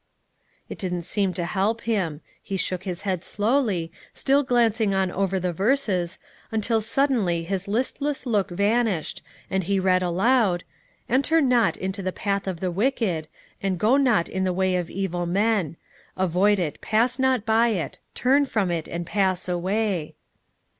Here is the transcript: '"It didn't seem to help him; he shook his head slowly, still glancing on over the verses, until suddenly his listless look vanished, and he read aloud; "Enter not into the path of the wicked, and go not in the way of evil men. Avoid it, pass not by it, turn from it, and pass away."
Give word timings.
'"It 0.67 0.79
didn't 0.79 1.03
seem 1.03 1.31
to 1.35 1.45
help 1.45 1.81
him; 1.81 2.21
he 2.41 2.57
shook 2.57 2.85
his 2.85 3.03
head 3.03 3.23
slowly, 3.23 3.91
still 4.15 4.41
glancing 4.41 4.95
on 4.95 5.11
over 5.11 5.39
the 5.39 5.53
verses, 5.53 6.17
until 6.51 6.81
suddenly 6.81 7.43
his 7.43 7.67
listless 7.67 8.25
look 8.25 8.49
vanished, 8.49 9.21
and 9.47 9.65
he 9.65 9.79
read 9.79 10.01
aloud; 10.01 10.63
"Enter 11.07 11.39
not 11.39 11.77
into 11.77 12.01
the 12.01 12.11
path 12.11 12.47
of 12.47 12.61
the 12.61 12.71
wicked, 12.71 13.27
and 13.61 13.77
go 13.77 13.95
not 13.95 14.27
in 14.27 14.43
the 14.43 14.51
way 14.53 14.75
of 14.75 14.89
evil 14.89 15.27
men. 15.27 15.77
Avoid 16.17 16.57
it, 16.57 16.81
pass 16.81 17.19
not 17.19 17.45
by 17.45 17.67
it, 17.67 17.99
turn 18.15 18.45
from 18.47 18.71
it, 18.71 18.87
and 18.87 19.05
pass 19.05 19.47
away." 19.47 20.15